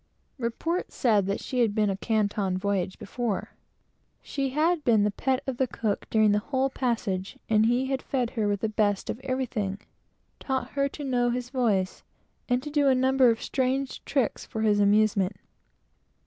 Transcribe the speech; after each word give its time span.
Report 0.39 0.91
said 0.91 1.27
that 1.27 1.39
she 1.39 1.59
had 1.59 1.75
been 1.75 1.91
a 1.91 1.95
Canton 1.95 2.57
voyage 2.57 2.97
before. 2.97 3.51
She 4.23 4.49
had 4.49 4.83
been 4.83 5.03
the 5.03 5.11
pet 5.11 5.43
of 5.45 5.57
the 5.57 5.67
cook 5.67 6.07
during 6.09 6.31
the 6.31 6.39
whole 6.39 6.71
passage, 6.71 7.37
and 7.51 7.67
he 7.67 7.85
had 7.85 8.01
fed 8.01 8.31
her 8.31 8.47
with 8.47 8.61
the 8.61 8.67
best 8.69 9.11
of 9.11 9.19
everything, 9.19 9.77
and 9.77 9.85
taught 10.39 10.71
her 10.71 10.89
to 10.89 11.03
know 11.03 11.29
his 11.29 11.51
voice, 11.51 12.01
and 12.49 12.63
to 12.63 12.71
do 12.71 12.87
a 12.87 12.95
number 12.95 13.29
of 13.29 13.43
strange 13.43 14.03
tricks 14.03 14.43
for 14.43 14.63
his 14.63 14.79
amusement. 14.79 15.35